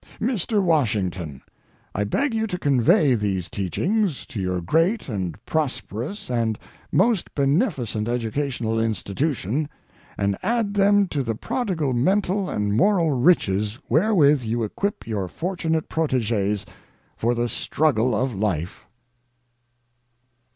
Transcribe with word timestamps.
Mr. 0.19 0.59
Washington, 0.63 1.43
I 1.93 2.05
beg 2.05 2.33
you 2.33 2.47
to 2.47 2.57
convey 2.57 3.13
these 3.13 3.51
teachings 3.51 4.25
to 4.25 4.39
your 4.41 4.59
great 4.59 5.07
and 5.07 5.37
prosperous 5.45 6.27
and 6.27 6.57
most 6.91 7.35
beneficent 7.35 8.07
educational 8.09 8.79
institution, 8.79 9.69
and 10.17 10.39
add 10.41 10.73
them 10.73 11.07
to 11.09 11.21
the 11.21 11.35
prodigal 11.35 11.93
mental 11.93 12.49
and 12.49 12.73
moral 12.75 13.11
riches 13.11 13.77
wherewith 13.89 14.41
you 14.41 14.63
equip 14.63 15.05
your 15.05 15.27
fortunate 15.27 15.87
proteges 15.87 16.65
for 17.15 17.35
the 17.35 17.47
struggle 17.47 18.15
of 18.15 18.33
life. 18.33 18.87